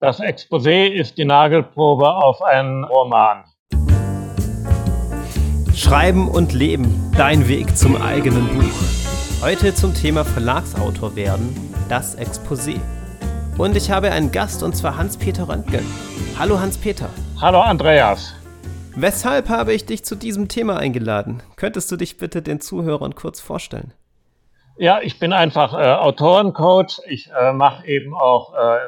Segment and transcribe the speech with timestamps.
[0.00, 3.42] Das Exposé ist die Nagelprobe auf einen Roman.
[5.74, 9.42] Schreiben und Leben, dein Weg zum eigenen Buch.
[9.42, 11.52] Heute zum Thema Verlagsautor werden,
[11.88, 12.78] das Exposé.
[13.58, 15.84] Und ich habe einen Gast und zwar Hans-Peter Röntgen.
[16.38, 17.10] Hallo Hans-Peter.
[17.40, 18.36] Hallo Andreas.
[18.94, 21.42] Weshalb habe ich dich zu diesem Thema eingeladen?
[21.56, 23.92] Könntest du dich bitte den Zuhörern kurz vorstellen?
[24.76, 27.00] Ja, ich bin einfach äh, Autorencoach.
[27.08, 28.78] Ich äh, mache eben auch äh,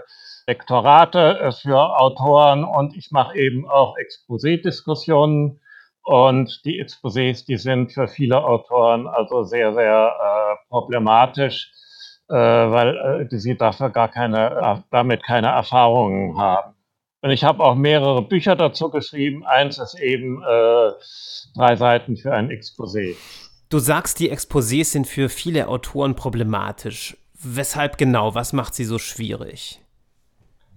[0.47, 5.61] Lektorate äh, für Autoren und ich mache eben auch Exposé-Diskussionen.
[6.03, 11.71] Und die Exposés, die sind für viele Autoren also sehr, sehr äh, problematisch,
[12.29, 16.75] äh, weil äh, sie dafür gar keine, damit keine Erfahrungen haben.
[17.23, 19.45] Und ich habe auch mehrere Bücher dazu geschrieben.
[19.45, 20.91] Eins ist eben äh,
[21.55, 23.15] drei Seiten für ein Exposé.
[23.69, 27.17] Du sagst, die Exposés sind für viele Autoren problematisch.
[27.35, 28.35] Weshalb genau?
[28.35, 29.81] Was macht sie so schwierig?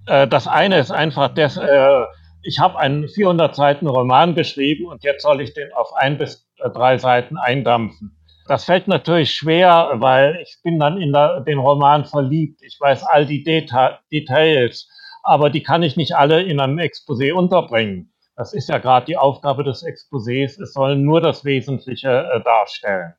[0.06, 2.04] Äh, das eine ist einfach, dass, äh,
[2.44, 6.48] ich habe einen 400 Seiten Roman geschrieben und jetzt soll ich den auf ein bis
[6.74, 8.18] drei Seiten eindampfen.
[8.48, 12.62] Das fällt natürlich schwer, weil ich bin dann in der, den Roman verliebt.
[12.62, 14.90] Ich weiß all die Deta Details,
[15.24, 18.12] aber die kann ich nicht alle in einem Exposé unterbringen.
[18.36, 20.62] Das ist ja gerade die Aufgabe des Exposés.
[20.62, 23.14] Es soll nur das Wesentliche äh, darstellen.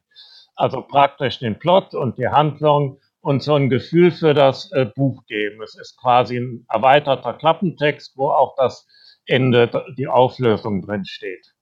[0.56, 5.24] Also praktisch den Plot und die Handlung und so ein Gefühl für das äh, Buch
[5.26, 5.62] geben.
[5.62, 8.86] Es ist quasi ein erweiterter Klappentext, wo auch das
[9.24, 11.54] Ende, die Auflösung drin steht.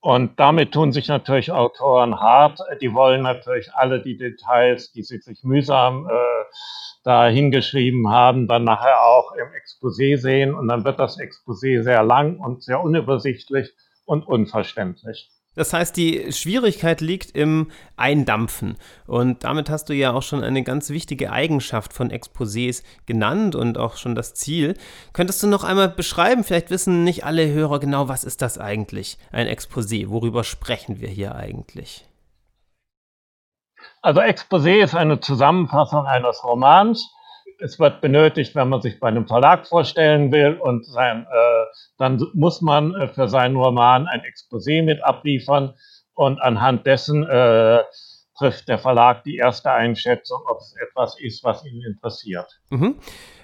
[0.00, 2.60] Und damit tun sich natürlich Autoren hart.
[2.82, 6.44] Die wollen natürlich alle die Details, die sie sich mühsam äh,
[7.02, 10.54] da hingeschrieben haben, dann nachher auch im Exposé sehen.
[10.54, 13.72] Und dann wird das Exposé sehr lang und sehr unübersichtlich
[14.04, 15.30] und unverständlich.
[15.54, 18.76] Das heißt, die Schwierigkeit liegt im Eindampfen.
[19.06, 23.78] Und damit hast du ja auch schon eine ganz wichtige Eigenschaft von Exposés genannt und
[23.78, 24.74] auch schon das Ziel.
[25.12, 26.44] Könntest du noch einmal beschreiben?
[26.44, 30.08] Vielleicht wissen nicht alle Hörer genau, was ist das eigentlich, ein Exposé?
[30.08, 32.04] Worüber sprechen wir hier eigentlich?
[34.02, 37.13] Also Exposé ist eine Zusammenfassung eines Romans
[37.60, 41.64] es wird benötigt, wenn man sich bei einem Verlag vorstellen will und sein, äh,
[41.98, 45.74] dann muss man äh, für seinen Roman ein Exposé mit abliefern
[46.14, 47.82] und anhand dessen äh,
[48.36, 52.46] trifft der Verlag die erste Einschätzung, ob es etwas ist, was ihn interessiert.
[52.70, 52.96] Mhm.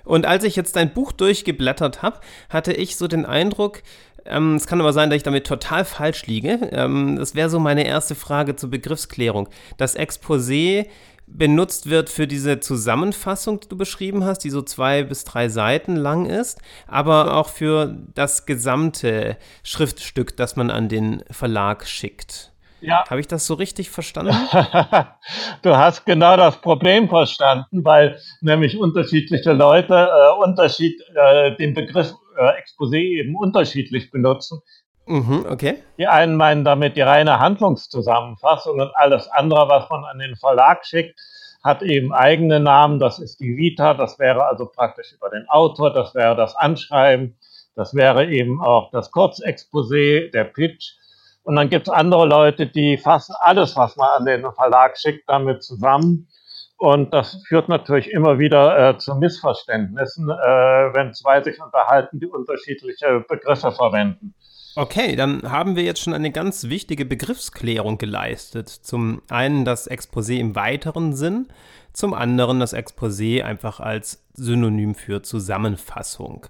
[0.04, 3.82] Und als ich jetzt dein Buch durchgeblättert habe, hatte ich so den Eindruck,
[4.24, 6.70] ähm, es kann aber sein, dass ich damit total falsch liege.
[6.72, 9.48] Ähm, das wäre so meine erste Frage zur Begriffsklärung.
[9.76, 10.86] Das Exposé
[11.32, 15.96] benutzt wird für diese Zusammenfassung, die du beschrieben hast, die so zwei bis drei Seiten
[15.96, 22.52] lang ist, aber auch für das gesamte Schriftstück, das man an den Verlag schickt.
[22.80, 23.04] Ja.
[23.08, 24.32] Habe ich das so richtig verstanden?
[25.62, 32.14] du hast genau das Problem verstanden, weil nämlich unterschiedliche Leute äh, Unterschied, äh, den Begriff
[32.38, 34.62] äh, Exposé eben unterschiedlich benutzen.
[35.10, 35.82] Mhm, okay.
[35.98, 40.86] Die einen meinen damit die reine Handlungszusammenfassung und alles andere, was man an den Verlag
[40.86, 41.18] schickt,
[41.64, 43.00] hat eben eigene Namen.
[43.00, 47.36] Das ist die Vita, das wäre also praktisch über den Autor, das wäre das Anschreiben,
[47.74, 50.92] das wäre eben auch das Kurzexposé, der Pitch.
[51.42, 55.28] Und dann gibt es andere Leute, die fassen alles, was man an den Verlag schickt,
[55.28, 56.28] damit zusammen.
[56.76, 62.26] Und das führt natürlich immer wieder äh, zu Missverständnissen, äh, wenn zwei sich unterhalten, die
[62.26, 64.34] unterschiedliche Begriffe verwenden.
[64.76, 68.68] Okay, dann haben wir jetzt schon eine ganz wichtige Begriffsklärung geleistet.
[68.68, 71.48] Zum einen das Exposé im weiteren Sinn,
[71.92, 76.46] zum anderen das Exposé einfach als Synonym für Zusammenfassung.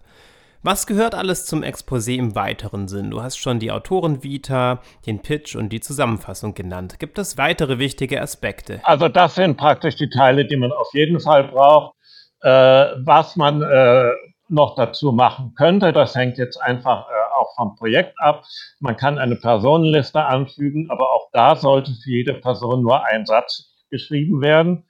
[0.62, 3.10] Was gehört alles zum Exposé im weiteren Sinn?
[3.10, 6.98] Du hast schon die Autorenvita, den Pitch und die Zusammenfassung genannt.
[6.98, 8.80] Gibt es weitere wichtige Aspekte?
[8.84, 11.94] Also das sind praktisch die Teile, die man auf jeden Fall braucht.
[12.42, 14.10] Äh, was man äh,
[14.50, 18.44] noch dazu machen könnte, das hängt jetzt einfach äh, auch vom Projekt ab.
[18.78, 23.70] Man kann eine Personenliste anfügen, aber auch da sollte für jede Person nur ein Satz
[23.90, 24.84] geschrieben werden.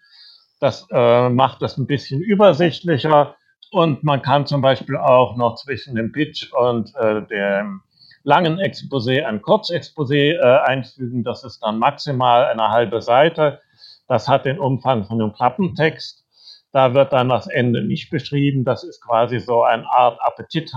[0.61, 3.37] Das äh, macht es ein bisschen übersichtlicher
[3.71, 7.83] und man kann zum Beispiel auch noch zwischen dem Pitch und äh, dem
[8.23, 11.25] langen Exposé ein Kurzexposé äh, einfügen.
[11.25, 13.61] Das ist dann maximal eine halbe Seite.
[14.09, 16.27] Das hat den Umfang von einem Klappentext.
[16.73, 18.65] Da wird dann das Ende nicht beschrieben.
[18.65, 20.75] Das ist quasi so eine Art Appetit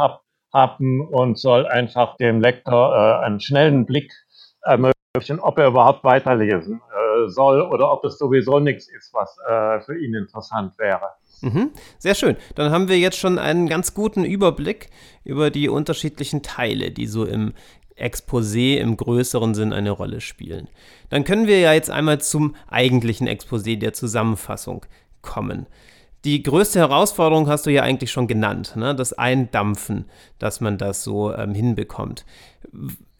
[0.54, 4.14] haben und soll einfach dem Lektor äh, einen schnellen Blick
[4.62, 9.82] ermöglichen, ob er überhaupt weiterlesen äh, soll oder ob es sowieso nichts ist, was äh,
[9.82, 11.10] für ihn interessant wäre.
[11.42, 12.38] Mhm, sehr schön.
[12.56, 14.90] Dann haben wir jetzt schon einen ganz guten Überblick
[15.26, 17.54] über die unterschiedlichen Teile, die so im
[17.98, 20.68] Exposé im größeren Sinn eine Rolle spielen.
[21.10, 24.86] Dann können wir ja jetzt einmal zum eigentlichen Exposé der Zusammenfassung
[25.22, 25.68] kommen.
[26.26, 28.96] Die größte Herausforderung hast du ja eigentlich schon genannt, ne?
[28.96, 30.06] das Eindampfen,
[30.40, 32.26] dass man das so ähm, hinbekommt.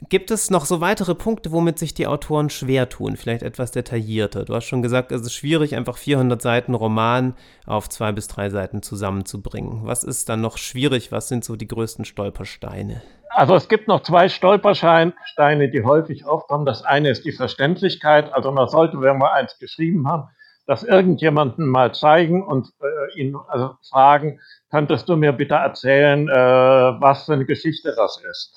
[0.10, 3.18] Gibt es noch so weitere Punkte, womit sich die Autoren schwer tun?
[3.18, 4.46] Vielleicht etwas detaillierter.
[4.46, 7.36] Du hast schon gesagt, es ist schwierig, einfach 400 Seiten Roman
[7.66, 9.82] auf zwei bis drei Seiten zusammenzubringen.
[9.84, 11.12] Was ist dann noch schwierig?
[11.12, 13.02] Was sind so die größten Stolpersteine?
[13.30, 16.66] Also es gibt noch zwei Stolpersteine, die häufig aufkommen.
[16.66, 18.32] Das eine ist die Verständlichkeit.
[18.34, 20.30] Also man sollte, wenn wir eins geschrieben haben,
[20.66, 24.40] das irgendjemandem mal zeigen und äh, ihn also fragen,
[24.72, 28.56] könntest du mir bitte erzählen, äh, was für eine Geschichte das ist?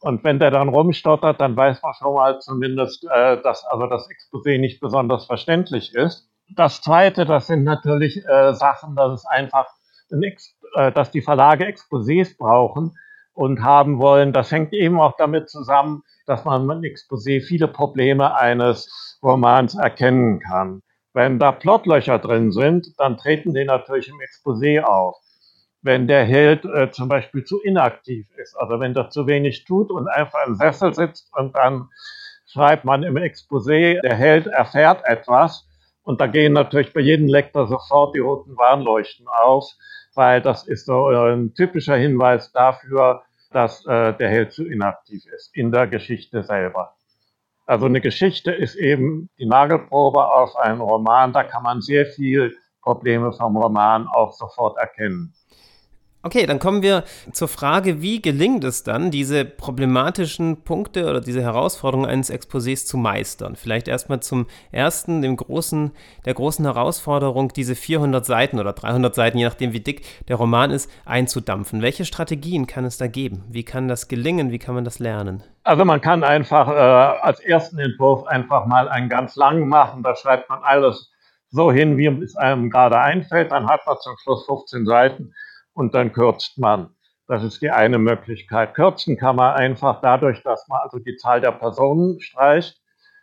[0.00, 4.08] Und wenn der dann rumstottert, dann weiß man schon mal zumindest, äh, dass also das
[4.08, 6.28] Exposé nicht besonders verständlich ist.
[6.54, 9.66] Das Zweite, das sind natürlich äh, Sachen, dass es einfach,
[10.10, 12.96] äh, dass die Verlage Exposés brauchen
[13.34, 14.32] und haben wollen.
[14.32, 20.40] Das hängt eben auch damit zusammen, dass man mit Exposé viele Probleme eines Romans erkennen
[20.40, 20.82] kann.
[21.12, 25.16] Wenn da Plotlöcher drin sind, dann treten die natürlich im Exposé auf
[25.82, 29.90] wenn der Held äh, zum Beispiel zu inaktiv ist, also wenn er zu wenig tut
[29.90, 31.88] und einfach im Sessel sitzt und dann
[32.46, 35.68] schreibt man im Exposé, der Held erfährt etwas
[36.02, 39.70] und da gehen natürlich bei jedem Lektor sofort die roten Warnleuchten auf,
[40.14, 43.22] weil das ist so äh, ein typischer Hinweis dafür,
[43.52, 46.97] dass äh, der Held zu inaktiv ist in der Geschichte selber.
[47.68, 52.56] Also eine Geschichte ist eben die Nagelprobe auf einen Roman, da kann man sehr viel
[52.80, 55.34] Probleme vom Roman auch sofort erkennen.
[56.20, 61.42] Okay, dann kommen wir zur Frage, wie gelingt es dann, diese problematischen Punkte oder diese
[61.42, 63.54] Herausforderungen eines Exposés zu meistern?
[63.54, 65.92] Vielleicht erstmal zum ersten, dem großen,
[66.24, 70.72] der großen Herausforderung, diese 400 Seiten oder 300 Seiten, je nachdem wie dick der Roman
[70.72, 71.82] ist, einzudampfen.
[71.82, 73.44] Welche Strategien kann es da geben?
[73.48, 74.50] Wie kann das gelingen?
[74.50, 75.44] Wie kann man das lernen?
[75.62, 80.02] Also man kann einfach äh, als ersten Entwurf einfach mal einen ganz langen machen.
[80.02, 81.12] Da schreibt man alles
[81.50, 83.52] so hin, wie es einem gerade einfällt.
[83.52, 85.32] Dann hat man zum Schluss 15 Seiten
[85.78, 86.90] und dann kürzt man.
[87.28, 88.74] Das ist die eine Möglichkeit.
[88.74, 92.80] Kürzen kann man einfach dadurch, dass man also die Zahl der Personen streicht.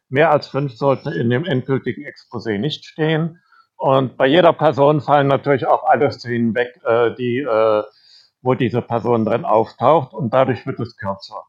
[0.08, 3.42] Mehr als fünf sollten in dem endgültigen Exposé nicht stehen.
[3.76, 7.84] Und bei jeder Person fallen natürlich auch alle Szenen weg, äh, die, äh,
[8.42, 10.14] wo diese Person drin auftaucht.
[10.14, 11.44] Und dadurch wird es kürzer.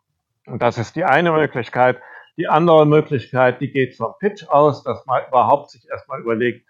[0.47, 1.99] Und das ist die eine Möglichkeit.
[2.37, 6.67] Die andere Möglichkeit, die geht vom Pitch aus, dass man überhaupt sich erstmal überlegt,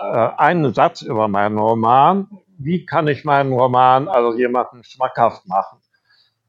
[0.00, 0.04] äh,
[0.38, 2.28] einen Satz über meinen Roman,
[2.58, 5.80] wie kann ich meinen Roman also jemandem schmackhaft machen?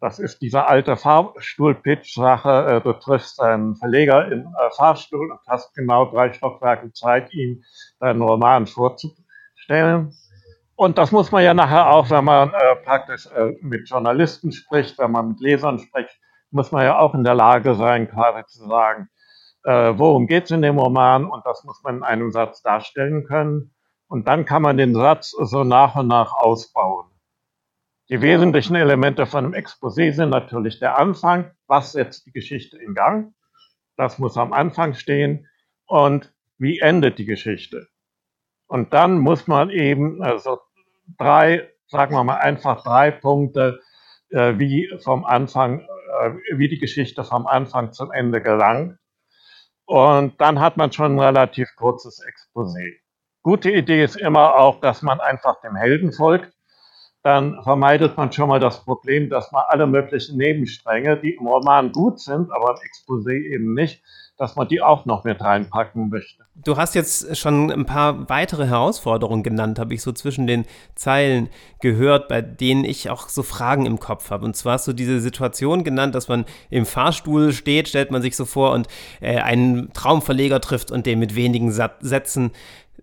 [0.02, 2.66] Das ist diese alte Fahrstuhl-Pitch-Sache.
[2.68, 7.64] Äh, du triffst einen Verleger im äh, Fahrstuhl und hast genau drei Stockwerke Zeit, ihm
[8.00, 10.14] deinen Roman vorzustellen.
[10.76, 15.00] Und das muss man ja nachher auch, wenn man äh, praktisch äh, mit Journalisten spricht,
[15.00, 16.20] wenn man mit Lesern spricht,
[16.52, 19.10] muss man ja auch in der Lage sein, quasi zu sagen,
[19.64, 23.26] äh, worum geht es in dem Roman und das muss man in einem Satz darstellen
[23.26, 23.75] können.
[24.08, 27.08] Und dann kann man den Satz so nach und nach ausbauen.
[28.10, 32.94] Die wesentlichen Elemente von einem Exposé sind natürlich der Anfang, was setzt die Geschichte in
[32.94, 33.34] Gang,
[33.98, 35.48] das muss am Anfang stehen
[35.88, 37.88] und wie endet die Geschichte.
[38.68, 40.60] Und dann muss man eben also
[41.18, 43.82] drei, sagen wir mal einfach drei Punkte,
[44.30, 49.00] äh, wie vom Anfang, äh, wie die Geschichte vom Anfang zum Ende gelangt.
[49.86, 53.00] Und dann hat man schon ein relativ kurzes Exposé.
[53.46, 56.52] Gute Idee ist immer auch, dass man einfach dem Helden folgt.
[57.22, 61.92] Dann vermeidet man schon mal das Problem, dass man alle möglichen Nebenstränge, die im Roman
[61.92, 64.02] gut sind, aber im Exposé eben nicht,
[64.38, 66.44] dass man die auch noch mit reinpacken möchte.
[66.56, 71.50] Du hast jetzt schon ein paar weitere Herausforderungen genannt, habe ich so zwischen den Zeilen
[71.82, 74.46] gehört, bei denen ich auch so Fragen im Kopf habe.
[74.46, 78.36] Und zwar hast du diese Situation genannt, dass man im Fahrstuhl steht, stellt man sich
[78.36, 78.88] so vor und
[79.22, 82.52] äh, einen Traumverleger trifft und den mit wenigen Sätzen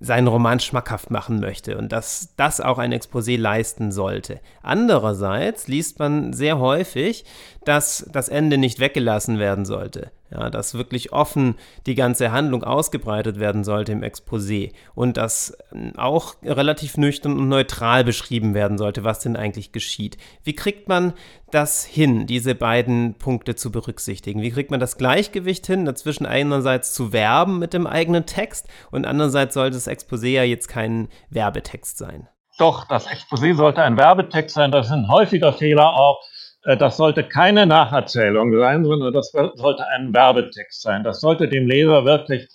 [0.03, 4.41] seinen Roman schmackhaft machen möchte und dass das auch ein Exposé leisten sollte.
[4.63, 7.25] Andererseits liest man sehr häufig,
[7.65, 10.11] dass das Ende nicht weggelassen werden sollte.
[10.33, 15.59] Ja, dass wirklich offen die ganze Handlung ausgebreitet werden sollte im Exposé und dass
[15.97, 20.17] auch relativ nüchtern und neutral beschrieben werden sollte, was denn eigentlich geschieht.
[20.43, 21.13] Wie kriegt man
[21.51, 24.41] das hin, diese beiden Punkte zu berücksichtigen?
[24.41, 29.07] Wie kriegt man das Gleichgewicht hin, dazwischen einerseits zu werben mit dem eigenen Text und
[29.07, 32.27] andererseits sollte das Exposé ja jetzt kein Werbetext sein?
[32.59, 34.73] Doch, das Exposé sollte ein Werbetext sein.
[34.73, 36.23] Das ist ein häufiger Fehler auch
[36.65, 41.03] das sollte keine Nacherzählung sein, sondern das sollte ein Werbetext sein.
[41.05, 42.49] Das sollte dem Leser wirklich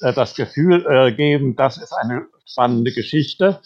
[0.00, 3.60] äh, das Gefühl äh, geben, das ist eine spannende Geschichte,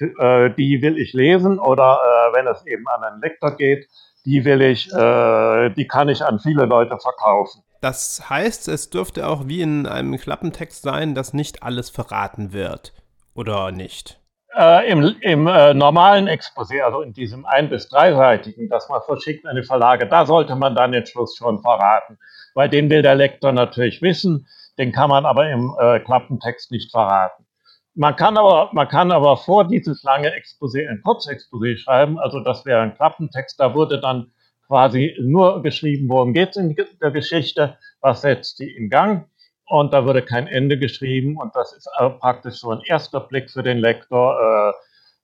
[0.00, 1.98] die will ich lesen oder
[2.32, 3.86] wenn es eben an einen Lektor geht,
[4.24, 7.62] die will ich, die kann ich an viele Leute verkaufen.
[7.82, 12.94] Das heißt, es dürfte auch wie in einem Klappentext sein, dass nicht alles verraten wird,
[13.34, 14.19] oder nicht?
[14.56, 19.46] Äh, Im, im äh, normalen Exposé, also in diesem ein- bis dreiseitigen, das man verschickt
[19.46, 22.18] an die Verlage, da sollte man dann den Schluss schon verraten,
[22.54, 26.90] weil den will der Lektor natürlich wissen, den kann man aber im äh, Klappentext nicht
[26.90, 27.46] verraten.
[27.94, 32.64] Man kann aber, man kann aber vor dieses lange Exposé ein Kurzexposé schreiben, also das
[32.66, 34.32] wäre ein Klappentext, da wurde dann
[34.66, 39.28] quasi nur geschrieben, worum geht es in der Geschichte, was setzt sie in Gang
[39.70, 43.62] und da würde kein Ende geschrieben und das ist praktisch so ein erster Blick für
[43.62, 44.36] den Lektor.
[44.36, 44.72] Äh,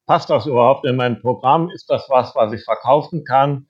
[0.06, 1.68] passt das überhaupt in mein Programm?
[1.70, 3.66] Ist das was, was ich verkaufen kann?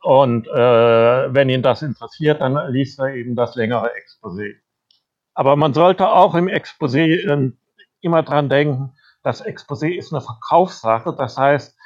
[0.00, 4.54] Und äh, wenn ihn das interessiert, dann liest er eben das längere Exposé.
[5.34, 7.52] Aber man sollte auch im Exposé äh,
[8.00, 8.92] immer dran denken,
[9.24, 11.16] das Exposé ist eine Verkaufssache.
[11.18, 11.76] Das heißt,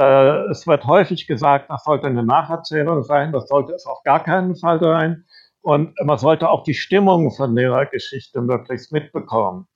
[0.00, 3.32] äh, es wird häufig gesagt, das sollte eine Nacherzählung sein.
[3.32, 5.26] Das sollte es auf gar keinen Fall sein.
[5.62, 9.66] Und man sollte auch die Stimmung von der Geschichte möglichst mitbekommen.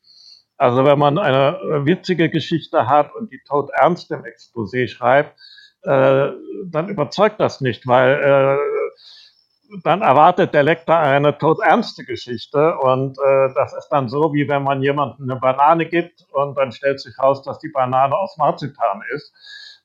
[0.59, 5.38] Also wenn man eine witzige Geschichte hat und die tot ernst im Exposé schreibt,
[5.83, 6.31] äh,
[6.64, 8.59] dann überzeugt das nicht, weil äh,
[9.83, 14.62] dann erwartet der Lektor eine todernste Geschichte und äh, das ist dann so, wie wenn
[14.62, 19.02] man jemandem eine Banane gibt und dann stellt sich raus, dass die Banane aus Marzipan
[19.14, 19.33] ist.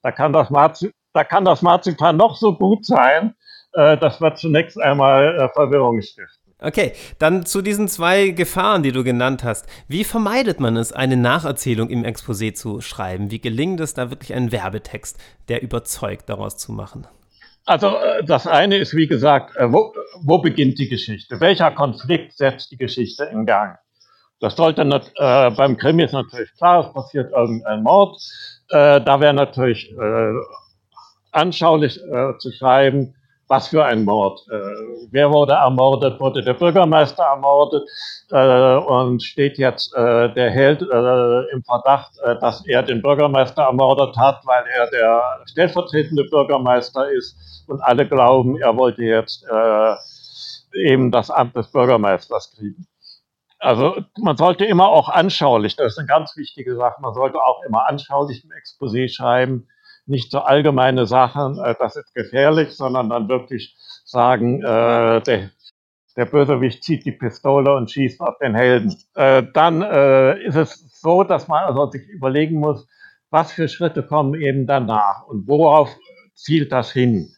[0.02, 3.36] Da kann das, Marzi da kann das Marzipan noch so gut sein,
[3.74, 6.54] äh, das wird zunächst einmal äh, Verwirrung stiften.
[6.64, 9.66] Okay, dann zu diesen zwei Gefahren, die du genannt hast.
[9.88, 13.32] Wie vermeidet man es, eine Nacherzählung im Exposé zu schreiben?
[13.32, 17.08] Wie gelingt es, da wirklich einen Werbetext, der überzeugt, daraus zu machen?
[17.66, 21.40] Also äh, das eine ist, wie gesagt, wo, wo beginnt die Geschichte?
[21.40, 23.78] Welcher Konflikt setzt die Geschichte in Gang?
[24.42, 28.20] Das sollte äh, beim Krimi ist natürlich klar, es passiert irgendein Mord.
[28.70, 30.34] Äh, da wäre natürlich äh,
[31.32, 33.16] anschaulich äh, zu schreiben,
[33.52, 34.48] was für ein Mord.
[34.50, 34.60] Äh,
[35.12, 36.22] wer wurde ermordet?
[36.22, 37.84] Wurde der Bürgermeister ermordet?
[38.32, 43.64] Äh, und steht jetzt äh, der Held äh, im Verdacht, äh, dass er den Bürgermeister
[43.64, 49.96] ermordet hat, weil er der stellvertretende Bürgermeister ist und alle glauben, er wollte jetzt äh,
[50.74, 52.88] eben das Amt des Bürgermeisters kriegen.
[53.60, 57.62] Also man sollte immer auch anschaulich, das ist eine ganz wichtige Sache, man sollte auch
[57.68, 59.68] immer anschaulich im Exposé schreiben,
[60.12, 63.76] nicht so allgemeine Sachen, äh, das ist gefährlich, sondern dann wirklich
[64.06, 65.50] sagen, äh, der,
[66.16, 68.96] der Bösewicht zieht die Pistole und schießt auf den Helden.
[69.16, 72.88] Äh, dann äh, ist es so, dass man also sich überlegen muss,
[73.32, 75.90] was für Schritte kommen eben danach und worauf
[76.36, 77.34] zielt das hin.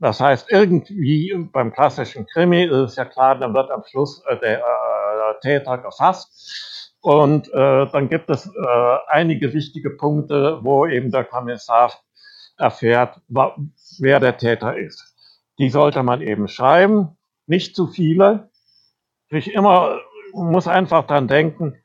[0.00, 4.38] Das heißt, irgendwie beim klassischen Krimi ist es ja klar, dann wird am Schluss äh,
[4.38, 11.10] der äh, Täter gefasst und äh, dann gibt es äh, einige wichtige Punkte, wo eben
[11.10, 11.92] der Kommissar
[12.56, 15.14] erfährt, wer der Täter ist.
[15.58, 18.50] Die sollte man eben schreiben, nicht zu viele.
[19.30, 20.00] Ich immer
[20.32, 21.76] muss einfach dran denken,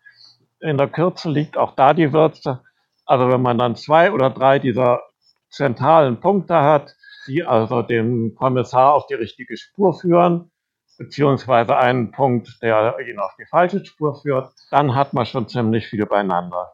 [0.59, 2.61] in der Kürze liegt auch da die Würze.
[3.05, 5.01] Also wenn man dann zwei oder drei dieser
[5.49, 6.95] zentralen Punkte hat,
[7.27, 10.51] die also den Kommissar auf die richtige Spur führen,
[10.97, 15.87] beziehungsweise einen Punkt, der ihn auf die falsche Spur führt, dann hat man schon ziemlich
[15.87, 16.73] viel beieinander.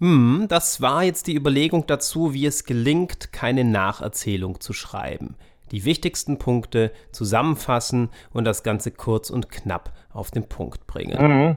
[0.00, 5.36] Hm, das war jetzt die Überlegung dazu, wie es gelingt, keine Nacherzählung zu schreiben.
[5.72, 11.20] Die wichtigsten Punkte zusammenfassen und das Ganze kurz und knapp auf den Punkt bringen.
[11.20, 11.56] Mhm.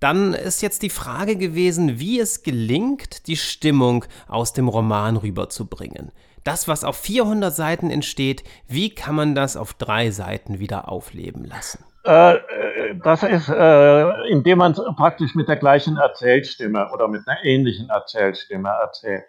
[0.00, 6.10] Dann ist jetzt die Frage gewesen, wie es gelingt, die Stimmung aus dem Roman rüberzubringen.
[6.42, 11.44] Das, was auf 400 Seiten entsteht, wie kann man das auf drei Seiten wieder aufleben
[11.44, 11.84] lassen?
[12.06, 17.44] Äh, äh das ist, äh, indem man praktisch mit der gleichen Erzählstimme oder mit einer
[17.44, 19.24] ähnlichen Erzählstimme erzählt.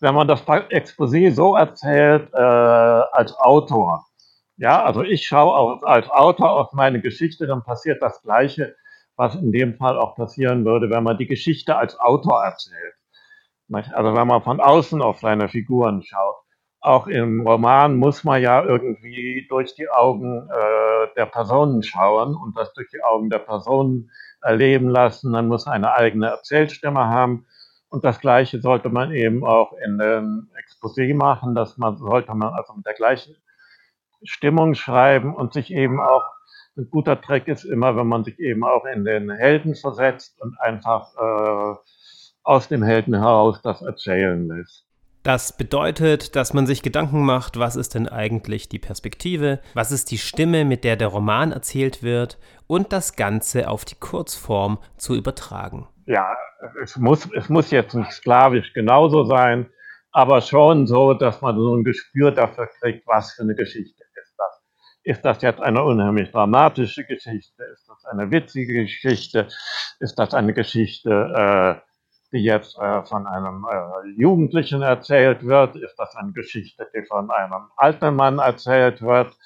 [0.00, 4.04] Wenn man das Exposé so erzählt äh, als Autor,
[4.58, 8.74] ja, also ich schaue als Autor auf meine Geschichte, dann passiert das Gleiche,
[9.16, 12.94] was in dem Fall auch passieren würde, wenn man die Geschichte als Autor erzählt.
[13.70, 16.36] Also wenn man von außen auf seine Figuren schaut.
[16.80, 22.56] Auch im Roman muss man ja irgendwie durch die Augen äh, der Personen schauen und
[22.58, 24.10] das durch die Augen der Personen
[24.42, 25.30] erleben lassen.
[25.30, 27.46] Man muss eine eigene Erzählstimme haben.
[27.88, 32.52] Und das Gleiche sollte man eben auch in dem Exposé machen, dass man, sollte man
[32.52, 33.36] also mit der gleichen
[34.24, 36.24] Stimmung schreiben und sich eben auch,
[36.76, 40.58] ein guter Trick ist immer, wenn man sich eben auch in den Helden versetzt und
[40.60, 41.76] einfach äh,
[42.44, 44.86] aus dem Helden heraus das erzählen lässt.
[45.22, 50.10] Das bedeutet, dass man sich Gedanken macht, was ist denn eigentlich die Perspektive, was ist
[50.10, 55.14] die Stimme, mit der der Roman erzählt wird und das Ganze auf die Kurzform zu
[55.14, 55.86] übertragen.
[56.06, 56.34] Ja,
[56.82, 59.70] es muss, es muss jetzt nicht sklavisch genauso sein,
[60.10, 64.01] aber schon so, dass man so ein Gespür dafür kriegt, was für eine Geschichte
[65.04, 65.42] ist das.
[65.42, 67.64] Jetzt eine unheimlich dramatische Geschichte?
[67.72, 69.48] Ist das eine witzige Geschichte?
[70.00, 71.92] Ist das eine Geschichte, äh,
[72.32, 75.76] die jetzt äh, von einem äh, Jugendlichen erzählt wird?
[75.76, 79.36] Ist das eine Geschichte, die von einem alten Mann erzählt wird?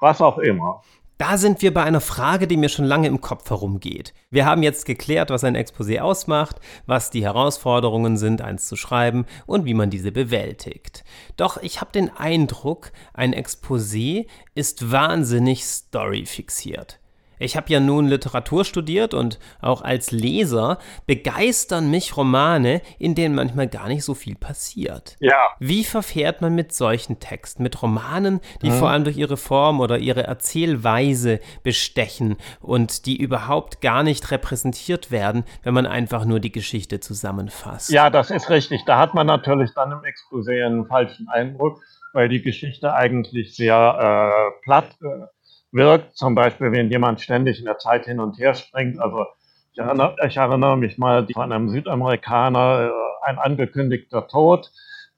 [0.00, 0.82] Was auch immer.
[1.22, 4.12] Da sind wir bei einer Frage, die mir schon lange im Kopf herumgeht.
[4.30, 9.26] Wir haben jetzt geklärt, was ein Exposé ausmacht, was die Herausforderungen sind, eins zu schreiben
[9.46, 11.04] und wie man diese bewältigt.
[11.36, 14.26] Doch ich habe den Eindruck, ein Exposé
[14.56, 16.98] ist wahnsinnig storyfixiert.
[17.42, 23.34] Ich habe ja nun Literatur studiert und auch als Leser begeistern mich Romane, in denen
[23.34, 25.16] manchmal gar nicht so viel passiert.
[25.20, 25.50] Ja.
[25.58, 28.74] Wie verfährt man mit solchen Texten, mit Romanen, die mhm.
[28.74, 35.10] vor allem durch ihre Form oder ihre Erzählweise bestechen und die überhaupt gar nicht repräsentiert
[35.10, 37.90] werden, wenn man einfach nur die Geschichte zusammenfasst?
[37.90, 38.84] Ja, das ist richtig.
[38.84, 41.80] Da hat man natürlich dann im Exposé einen falschen Eindruck,
[42.12, 45.26] weil die Geschichte eigentlich sehr äh, platt äh,
[45.72, 46.16] wirkt.
[46.16, 49.00] Zum Beispiel, wenn jemand ständig in der Zeit hin und her springt.
[49.00, 49.26] Also
[49.72, 54.70] ich erinnere, ich erinnere mich mal von einem Südamerikaner, äh, ein angekündigter Tod.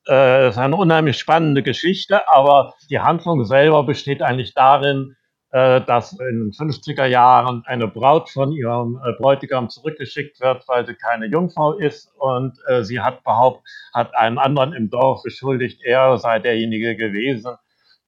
[0.06, 5.16] Äh, ist eine unheimlich spannende Geschichte, aber die Handlung selber besteht eigentlich darin,
[5.50, 10.87] äh, dass in den 50er Jahren eine Braut von ihrem äh, Bräutigam zurückgeschickt wird, weil
[10.87, 16.18] sie keine Jungfrau ist und sie hat behauptet, hat einen anderen im Dorf beschuldigt, er
[16.18, 17.56] sei derjenige gewesen,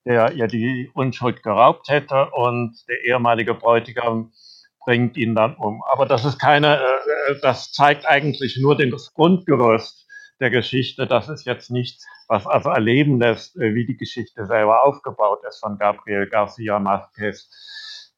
[0.07, 4.33] der ihr die Unschuld geraubt hätte und der ehemalige Bräutigam
[4.85, 5.83] bringt ihn dann um.
[5.83, 10.07] Aber das ist keine, äh, das zeigt eigentlich nur das Grundgerüst
[10.41, 11.07] der Geschichte.
[11.07, 15.59] Das ist jetzt nichts, was also erleben lässt, äh, wie die Geschichte selber aufgebaut ist
[15.59, 17.51] von Gabriel Garcia Marquez.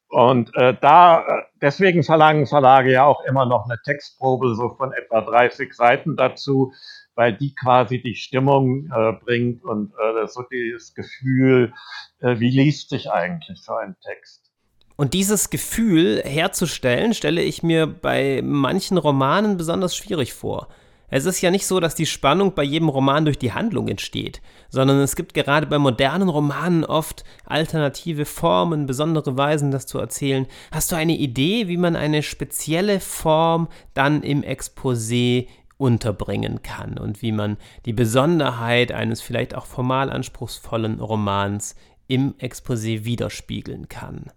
[0.09, 4.91] Und äh, da, äh, deswegen verlangen Verlage ja auch immer noch eine Textprobe so von
[4.93, 6.73] etwa 30 Seiten dazu,
[7.19, 10.41] weil die quasi die Stimmung äh, bringt und äh, so
[10.73, 11.73] das Gefühl,
[12.21, 14.49] äh, wie liest sich eigentlich so ein Text.
[14.95, 20.69] Und dieses Gefühl herzustellen, stelle ich mir bei manchen Romanen besonders schwierig vor.
[21.09, 24.41] Es ist ja nicht so, dass die Spannung bei jedem Roman durch die Handlung entsteht,
[24.69, 30.45] sondern es gibt gerade bei modernen Romanen oft alternative Formen, besondere Weisen, das zu erzählen.
[30.71, 35.47] Hast du eine Idee, wie man eine spezielle Form dann im Exposé
[35.79, 41.75] unterbringen kann und wie man die Besonderheit eines vielleicht auch formal anspruchsvollen Romans
[42.07, 44.31] im Exposé widerspiegeln kann.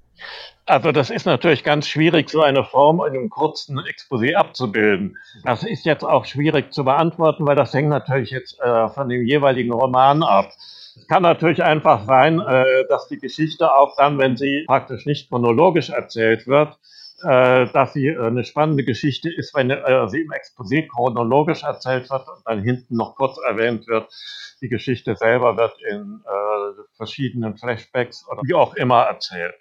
[0.67, 5.17] Also das ist natürlich ganz schwierig, so eine Form in einem kurzen Exposé abzubilden.
[5.45, 9.27] Das ist jetzt auch schwierig zu beantworten, weil das hängt natürlich jetzt äh, von dem
[9.27, 10.53] jeweiligen Roman ab.
[10.97, 15.29] Es kann natürlich einfach sein, äh, dass die Geschichte auch dann, wenn sie praktisch nicht
[15.29, 16.79] chronologisch erzählt wird,
[17.23, 22.11] äh, dass sie äh, eine spannende Geschichte ist, wenn äh, sie im Exposé chronologisch erzählt
[22.11, 24.13] wird und dann hinten noch kurz erwähnt wird.
[24.61, 29.55] Die Geschichte selber wird in äh, verschiedenen Flashbacks oder wie auch immer erzählt.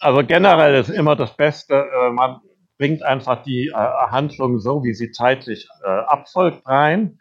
[0.00, 2.40] Also generell ist immer das Beste, äh, man
[2.78, 7.18] bringt einfach die äh, Handlung so, wie sie zeitlich abfolgt, rein.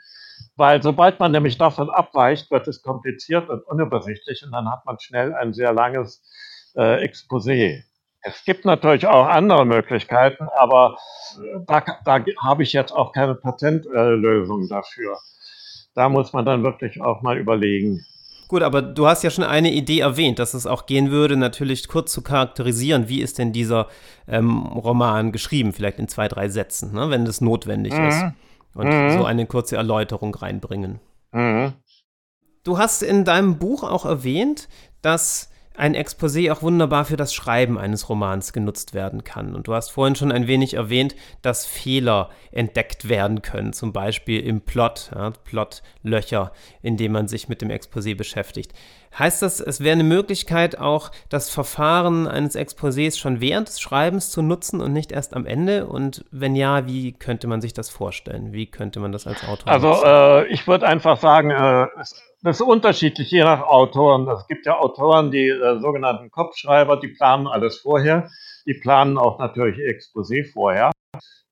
[0.55, 4.99] Weil sobald man nämlich davon abweicht, wird es kompliziert und unübersichtlich und dann hat man
[4.99, 6.21] schnell ein sehr langes
[6.75, 7.86] Exposé.
[8.21, 10.97] Es gibt natürlich auch andere Möglichkeiten, aber
[11.65, 15.17] da, da habe ich jetzt auch keine Patentlösung dafür.
[15.93, 18.05] Da muss man dann wirklich auch mal überlegen.
[18.47, 21.87] Gut, aber du hast ja schon eine Idee erwähnt, dass es auch gehen würde, natürlich
[21.87, 23.87] kurz zu charakterisieren, wie ist denn dieser
[24.27, 28.07] ähm, Roman geschrieben, vielleicht in zwei, drei Sätzen, ne, wenn das notwendig mhm.
[28.07, 28.23] ist.
[28.73, 29.17] Und mhm.
[29.17, 30.99] so eine kurze Erläuterung reinbringen.
[31.31, 31.73] Mhm.
[32.63, 34.69] Du hast in deinem Buch auch erwähnt,
[35.01, 39.55] dass ein Exposé auch wunderbar für das Schreiben eines Romans genutzt werden kann.
[39.55, 44.41] Und du hast vorhin schon ein wenig erwähnt, dass Fehler entdeckt werden können, zum Beispiel
[44.41, 48.73] im Plot, ja, Plotlöcher, indem man sich mit dem Exposé beschäftigt.
[49.17, 54.29] Heißt das, es wäre eine Möglichkeit, auch das Verfahren eines Exposés schon während des Schreibens
[54.29, 55.87] zu nutzen und nicht erst am Ende?
[55.87, 58.53] Und wenn ja, wie könnte man sich das vorstellen?
[58.53, 61.87] Wie könnte man das als Autor Also äh, ich würde einfach sagen, äh,
[62.43, 64.27] das ist unterschiedlich, je nach Autoren.
[64.27, 68.29] Es gibt ja Autoren, die äh, sogenannten Kopfschreiber, die planen alles vorher.
[68.67, 70.91] Die planen auch natürlich Exposé vorher.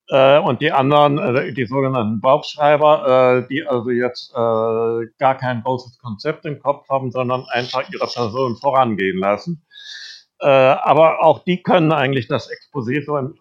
[0.09, 5.63] Äh, und die anderen, äh, die sogenannten Bauchschreiber, äh, die also jetzt äh, gar kein
[5.63, 9.65] großes Konzept im Kopf haben, sondern einfach ihre Person vorangehen lassen.
[10.39, 13.35] Äh, aber auch die können eigentlich das Exposé so im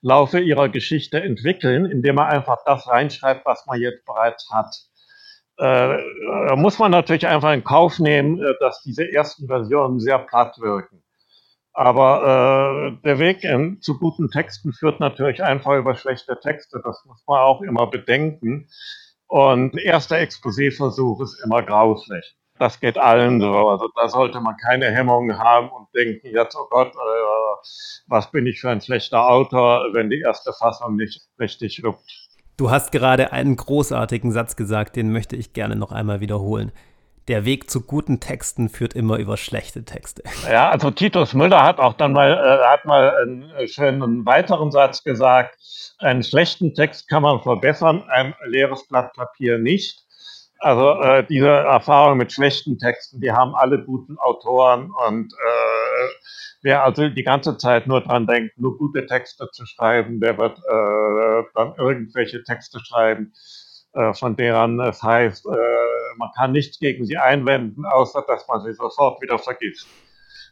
[0.00, 4.74] Laufe ihrer Geschichte entwickeln, indem man einfach das reinschreibt, was man jetzt bereits hat.
[5.58, 5.98] Äh,
[6.48, 11.04] da muss man natürlich einfach in Kauf nehmen, dass diese ersten Versionen sehr platt wirken.
[11.74, 16.80] Aber äh, der Weg in, zu guten Texten führt natürlich einfach über schlechte Texte.
[16.84, 18.68] Das muss man auch immer bedenken.
[19.26, 22.36] Und erster Exposé-Versuch ist immer grauslich.
[22.58, 23.68] Das geht allen so.
[23.68, 28.46] Also da sollte man keine Hemmungen haben und denken, jetzt, oh Gott, äh, was bin
[28.46, 32.28] ich für ein schlechter Autor, wenn die erste Fassung nicht richtig ruppt.
[32.58, 36.70] Du hast gerade einen großartigen Satz gesagt, den möchte ich gerne noch einmal wiederholen.
[37.28, 40.22] Der Weg zu guten Texten führt immer über schlechte Texte.
[40.50, 44.72] Ja, also Titus Müller hat auch dann mal, äh, hat mal einen äh, schönen weiteren
[44.72, 45.56] Satz gesagt.
[45.98, 50.02] Einen schlechten Text kann man verbessern, ein leeres Blatt Papier nicht.
[50.58, 56.08] Also äh, diese Erfahrung mit schlechten Texten, die haben alle guten Autoren und äh,
[56.62, 60.58] wer also die ganze Zeit nur dran denkt, nur gute Texte zu schreiben, der wird
[60.58, 63.32] äh, dann irgendwelche Texte schreiben,
[63.94, 65.46] äh, von deren es heißt,
[66.16, 69.86] man kann nichts gegen sie einwenden, außer dass man sie sofort wieder vergisst.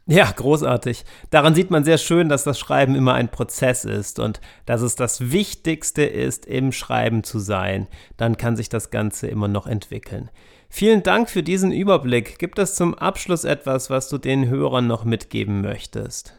[0.06, 1.04] Ja, großartig.
[1.30, 4.96] Daran sieht man sehr schön, dass das Schreiben immer ein Prozess ist und dass es
[4.96, 7.86] das Wichtigste ist, im Schreiben zu sein.
[8.16, 10.30] Dann kann sich das Ganze immer noch entwickeln.
[10.68, 12.38] Vielen Dank für diesen Überblick.
[12.38, 16.34] Gibt es zum Abschluss etwas, was du den Hörern noch mitgeben möchtest?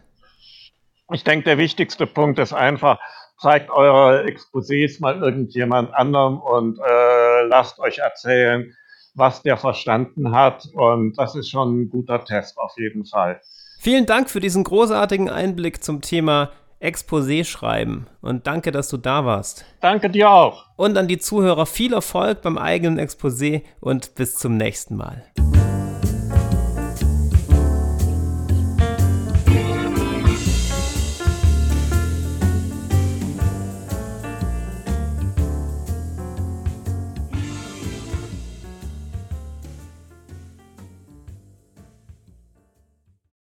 [1.14, 3.00] Ich denke, der wichtigste Punkt ist einfach,
[3.38, 8.74] zeigt eure Exposés mal irgendjemand anderem und äh, lasst euch erzählen,
[9.14, 10.68] was der verstanden hat.
[10.74, 13.42] Und das ist schon ein guter Test auf jeden Fall.
[13.80, 19.24] Vielen Dank für diesen großartigen Einblick zum Thema Exposé schreiben und danke, dass du da
[19.26, 19.66] warst.
[19.82, 20.66] Danke dir auch.
[20.76, 25.24] Und an die Zuhörer viel Erfolg beim eigenen Exposé und bis zum nächsten Mal.